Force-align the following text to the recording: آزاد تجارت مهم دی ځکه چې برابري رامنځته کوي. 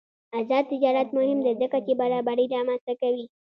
آزاد 0.39 0.63
تجارت 0.73 1.07
مهم 1.17 1.39
دی 1.45 1.53
ځکه 1.61 1.77
چې 1.85 1.93
برابري 2.01 2.45
رامنځته 2.55 2.93
کوي. 3.01 3.25